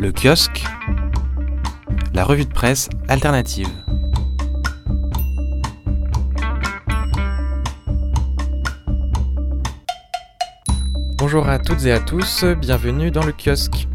[0.00, 0.64] Le kiosque,
[2.14, 3.66] la revue de presse alternative.
[11.16, 13.88] Bonjour à toutes et à tous, bienvenue dans le kiosque.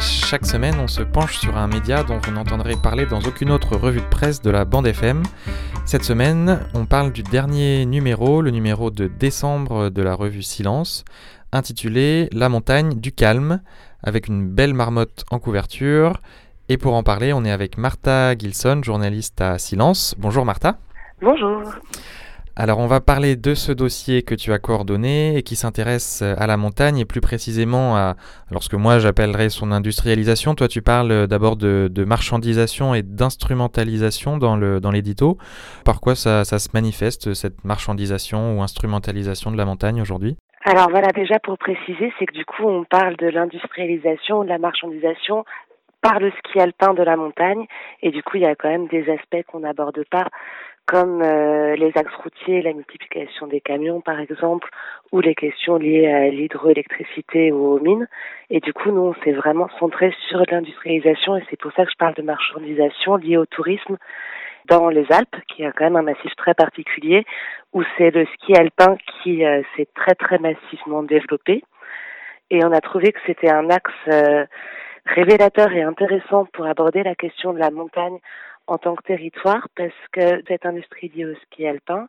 [0.00, 3.76] Chaque semaine, on se penche sur un média dont vous n'entendrez parler dans aucune autre
[3.76, 5.22] revue de presse de la bande FM.
[5.84, 11.04] Cette semaine, on parle du dernier numéro, le numéro de décembre de la revue Silence,
[11.54, 13.60] intitulé La montagne du calme,
[14.02, 16.20] avec une belle marmotte en couverture.
[16.68, 20.14] Et pour en parler, on est avec Martha Gilson, journaliste à Silence.
[20.18, 20.78] Bonjour Martha.
[21.22, 21.62] Bonjour.
[22.56, 26.46] Alors on va parler de ce dossier que tu as coordonné et qui s'intéresse à
[26.46, 28.14] la montagne et plus précisément à
[28.52, 30.54] lorsque moi j'appellerais son industrialisation.
[30.54, 35.36] Toi tu parles d'abord de, marchandisation et d'instrumentalisation dans l'édito.
[35.36, 40.36] Dans Par quoi ça, ça se manifeste cette marchandisation ou instrumentalisation de la montagne aujourd'hui?
[40.66, 44.56] Alors voilà, déjà pour préciser, c'est que du coup on parle de l'industrialisation, de la
[44.56, 45.44] marchandisation
[46.00, 47.66] par le ski alpin de la montagne,
[48.00, 50.28] et du coup il y a quand même des aspects qu'on n'aborde pas,
[50.86, 54.70] comme euh, les axes routiers, la multiplication des camions par exemple,
[55.12, 58.08] ou les questions liées à l'hydroélectricité ou aux mines.
[58.48, 61.90] Et du coup, nous, on s'est vraiment centré sur l'industrialisation, et c'est pour ça que
[61.90, 63.98] je parle de marchandisation liée au tourisme
[64.66, 67.24] dans les Alpes, qui est quand même un massif très particulier,
[67.72, 71.62] où c'est le ski alpin qui euh, s'est très très massivement développé.
[72.50, 74.46] Et on a trouvé que c'était un axe euh,
[75.06, 78.18] révélateur et intéressant pour aborder la question de la montagne
[78.66, 82.06] en tant que territoire, parce que cette industrie liée au ski alpin,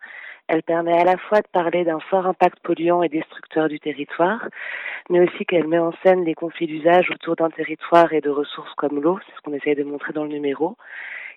[0.47, 4.47] elle permet à la fois de parler d'un fort impact polluant et destructeur du territoire,
[5.09, 8.73] mais aussi qu'elle met en scène les conflits d'usage autour d'un territoire et de ressources
[8.75, 10.77] comme l'eau, c'est ce qu'on essaye de montrer dans le numéro,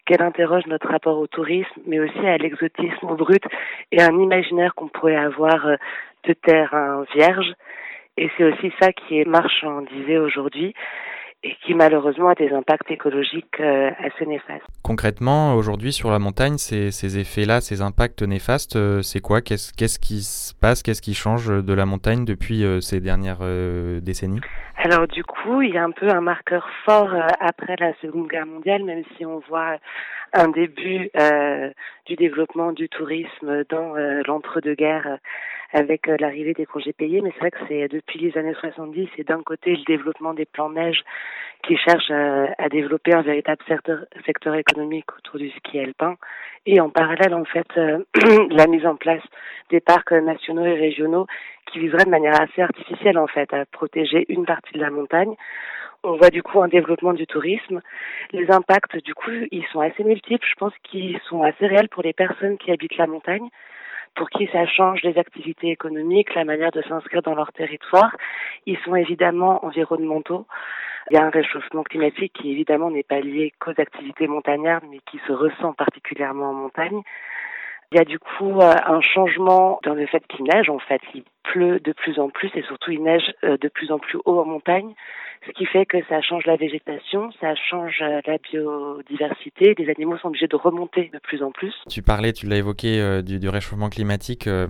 [0.09, 3.45] qu'elle interroge notre rapport au tourisme, mais aussi à l'exotisme brut
[3.93, 5.77] et un imaginaire qu'on pourrait avoir euh,
[6.25, 7.53] de terrain vierge.
[8.17, 10.75] Et c'est aussi ça qui est marchandisé aujourd'hui
[11.43, 14.65] et qui malheureusement a des impacts écologiques euh, assez néfastes.
[14.83, 19.41] Concrètement, aujourd'hui sur la montagne, ces, ces effets-là, ces impacts néfastes, euh, c'est quoi?
[19.41, 20.83] Qu'est-ce, qu'est-ce qui se passe?
[20.83, 23.41] Qu'est-ce qui change de la montagne depuis ces dernières
[24.03, 24.41] décennies?
[24.77, 28.47] Alors du coup, il y a un peu un marqueur fort après la Seconde Guerre
[28.47, 29.77] mondiale, même si on voit
[30.33, 31.71] un début euh,
[32.07, 35.17] du développement du tourisme dans euh, l'entre-deux-guerres euh,
[35.73, 39.29] avec l'arrivée des congés payés, mais c'est vrai que c'est depuis les années 70, c'est
[39.29, 41.03] d'un côté le développement des plans neige
[41.63, 46.17] qui cherchent à, développer un véritable secteur, secteur, économique autour du ski alpin,
[46.65, 49.23] et en parallèle en fait la mise en place
[49.69, 51.27] des parcs nationaux et régionaux
[51.71, 55.35] qui viseraient de manière assez artificielle en fait à protéger une partie de la montagne
[56.05, 57.81] on voit du coup un développement du tourisme.
[58.33, 60.47] Les impacts, du coup, ils sont assez multiples.
[60.49, 63.49] Je pense qu'ils sont assez réels pour les personnes qui habitent la montagne,
[64.15, 68.15] pour qui ça change les activités économiques, la manière de s'inscrire dans leur territoire.
[68.67, 70.47] Ils sont évidemment environnementaux.
[71.11, 75.01] Il y a un réchauffement climatique qui évidemment n'est pas lié qu'aux activités montagnardes, mais
[75.11, 77.01] qui se ressent particulièrement en montagne.
[77.91, 80.69] Il y a du coup euh, un changement dans le fait qu'il neige.
[80.69, 81.01] En fait,
[81.53, 84.41] pleut de plus en plus et surtout il neige euh, de plus en plus haut
[84.41, 84.95] en montagne
[85.47, 90.19] ce qui fait que ça change la végétation, ça change euh, la biodiversité, les animaux
[90.19, 91.75] sont obligés de remonter de plus en plus.
[91.89, 94.67] Tu parlais, tu l'as évoqué, euh, du, réchauffement climatique euh,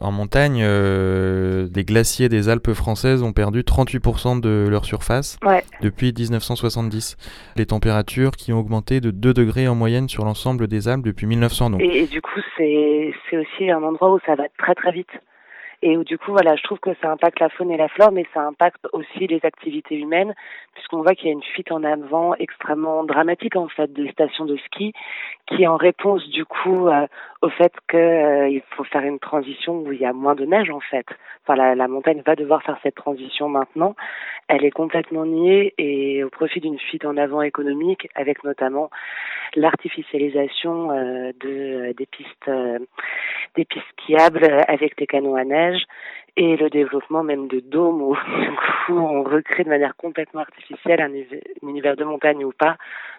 [0.00, 0.60] en montagne.
[0.60, 5.38] des glaciers des Alpes françaises ont perdu 38% de leur surface
[5.80, 7.16] depuis 1970.
[7.56, 11.26] Les températures qui ont augmenté de 2 degrés en moyenne sur l'ensemble des Alpes depuis
[11.26, 11.78] 1900.
[11.80, 15.10] Et, et du coup, c'est aussi un endroit où ça va très très vite
[15.82, 18.26] et du coup voilà je trouve que ça impacte la faune et la flore mais
[18.32, 20.34] ça impacte aussi les activités humaines
[20.74, 24.44] puisqu'on voit qu'il y a une fuite en avant extrêmement dramatique en fait des stations
[24.44, 24.92] de ski
[25.46, 27.06] qui en réponse du coup euh,
[27.42, 30.70] au fait qu'il euh, faut faire une transition où il y a moins de neige
[30.70, 31.06] en fait.
[31.42, 33.96] Enfin la, la, montagne va devoir faire cette transition maintenant.
[34.48, 38.90] Elle est complètement niée et au profit d'une fuite en avant économique avec notamment
[39.56, 42.50] l'artificialisation euh, de des pistes
[43.56, 45.71] des pistes skiables avec des canaux à neige
[46.36, 48.16] et le développement même de dômes où
[48.88, 51.12] on recrée de manière complètement artificielle un,
[51.68, 52.76] univers de montagne ou pas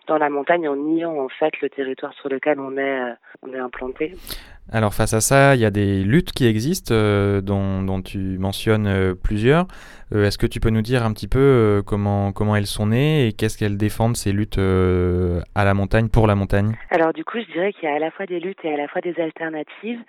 [0.07, 3.13] dans la montagne en niant en fait le territoire sur lequel on est, euh,
[3.43, 4.15] on est implanté.
[4.71, 8.17] Alors face à ça, il y a des luttes qui existent euh, dont, dont, tu
[8.39, 9.67] mentionnes euh, plusieurs.
[10.13, 13.33] Est-ce que tu peux nous dire un petit peu comment, comment elles sont nées et
[13.33, 16.75] qu'est-ce qu'elles défendent ces luttes à la montagne, pour la montagne?
[16.91, 18.77] Alors du coup, je dirais qu'il y a à la fois des luttes et à
[18.77, 19.99] la fois des alternatives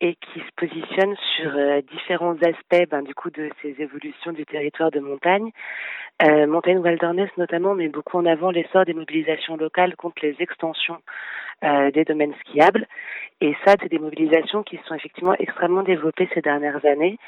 [0.00, 4.44] et qui se positionne sur euh, différents aspects ben, du coup de ces évolutions du
[4.44, 5.50] territoire de montagne.
[6.22, 10.98] Euh, Montagne Wilderness notamment met beaucoup en avant l'essor des mobilisations locales contre les extensions
[11.64, 12.86] euh, des domaines skiables.
[13.40, 17.18] Et ça, c'est des mobilisations qui sont effectivement extrêmement développées ces dernières années.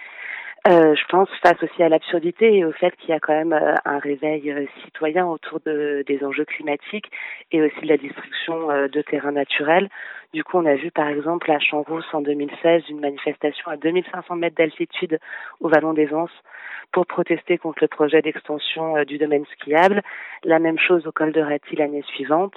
[0.67, 3.53] Euh, je pense face aussi à l'absurdité et au fait qu'il y a quand même
[3.53, 7.09] euh, un réveil euh, citoyen autour de, des enjeux climatiques
[7.53, 9.89] et aussi de la destruction de terrains naturels.
[10.33, 14.35] Du coup, on a vu par exemple à Champs-Rousse en 2016 une manifestation à 2500
[14.37, 15.21] mètres d'altitude
[15.61, 16.43] au Vallon des Anses
[16.91, 20.03] pour protester contre le projet d'extension du domaine skiable.
[20.43, 22.55] La même chose au col de Rati l'année suivante.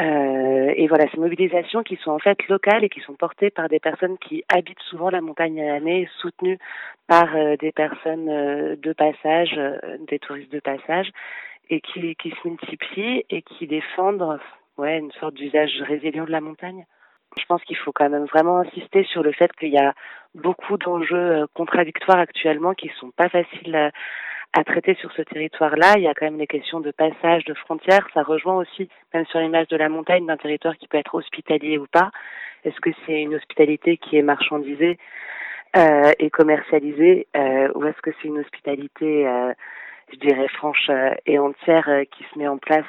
[0.00, 3.68] Euh, et voilà, ces mobilisations qui sont en fait locales et qui sont portées par
[3.68, 6.58] des personnes qui habitent souvent la montagne à l'année, soutenues
[7.06, 9.58] par euh, des personnes euh, de passage,
[10.06, 11.10] des touristes de passage,
[11.70, 14.38] et qui, qui se multiplient et qui défendent
[14.76, 16.84] ouais, une sorte d'usage résilient de la montagne.
[17.40, 19.94] Je pense qu'il faut quand même vraiment insister sur le fait qu'il y a
[20.34, 23.90] beaucoup d'enjeux contradictoires actuellement qui sont pas faciles à
[24.64, 25.94] traiter sur ce territoire-là.
[25.96, 28.06] Il y a quand même les questions de passage, de frontières.
[28.14, 31.78] Ça rejoint aussi, même sur l'image de la montagne, d'un territoire qui peut être hospitalier
[31.78, 32.10] ou pas.
[32.64, 34.98] Est-ce que c'est une hospitalité qui est marchandisée
[35.76, 39.52] euh, et commercialisée euh, ou est-ce que c'est une hospitalité, euh,
[40.12, 42.86] je dirais, franche euh, et entière euh, qui se met en place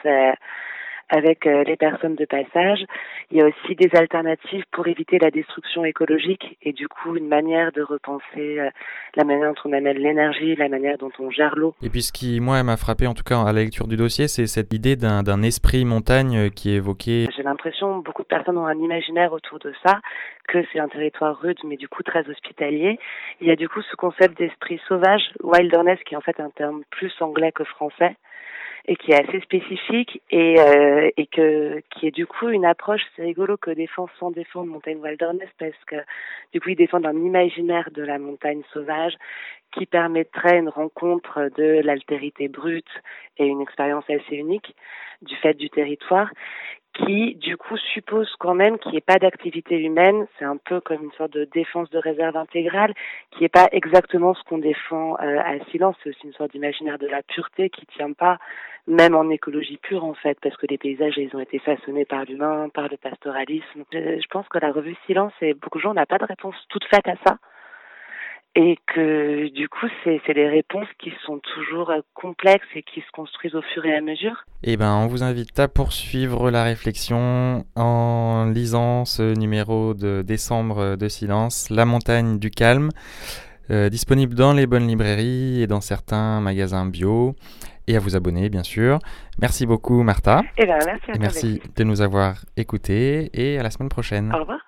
[1.10, 2.84] avec euh, les personnes de passage.
[3.32, 7.28] Il y a aussi des alternatives pour éviter la destruction écologique et du coup une
[7.28, 8.70] manière de repenser euh,
[9.16, 11.76] la manière dont on amène l'énergie, la manière dont on gère l'eau.
[11.82, 14.28] Et puis ce qui, moi, m'a frappé en tout cas à la lecture du dossier,
[14.28, 17.28] c'est cette idée d'un esprit montagne euh, qui est évoqué.
[17.36, 20.00] J'ai l'impression beaucoup de personnes ont un imaginaire autour de ça,
[20.48, 23.00] que c'est un territoire rude mais du coup très hospitalier.
[23.42, 26.50] Il y a du coup ce concept d'esprit sauvage, wilderness, qui est en fait un
[26.50, 28.16] terme plus anglais que français
[28.88, 33.02] et qui est assez spécifique et, euh, et que qui est du coup une approche,
[33.16, 35.98] c'est rigolo que défend sans défendre Montagne Wilderness parce que
[36.54, 39.16] du coup ils défendent un imaginaire de la montagne sauvage
[39.74, 43.02] qui permettrait une rencontre de l'altérité brute
[43.38, 44.74] et une expérience assez unique
[45.22, 46.30] du fait du territoire
[46.98, 50.28] qui, du coup, suppose quand même qu'il n'y ait pas d'activité humaine.
[50.38, 52.94] C'est un peu comme une sorte de défense de réserve intégrale,
[53.32, 55.96] qui n'est pas exactement ce qu'on défend euh, à silence.
[56.04, 58.38] C'est aussi une sorte d'imaginaire de la pureté qui tient pas,
[58.88, 62.26] même en écologie pure, en fait, parce que les paysages, ils ont été façonnés par
[62.26, 63.84] l'humain, par le pastoralisme.
[63.92, 66.56] Je, je pense que la revue Silence, et beaucoup de gens n'ont pas de réponse
[66.70, 67.38] toute faite à ça
[68.58, 73.12] et que du coup, c'est des réponses qui sont toujours euh, complexes et qui se
[73.14, 74.46] construisent au fur et à mesure.
[74.64, 80.96] Eh ben, on vous invite à poursuivre la réflexion en lisant ce numéro de décembre
[80.96, 82.90] de Silence, La montagne du calme,
[83.70, 87.36] euh, disponible dans les bonnes librairies et dans certains magasins bio,
[87.86, 88.98] et à vous abonner, bien sûr.
[89.40, 90.42] Merci beaucoup, Martha.
[90.58, 94.34] Eh ben, merci à et merci de nous avoir écoutés, et à la semaine prochaine.
[94.34, 94.60] Au revoir.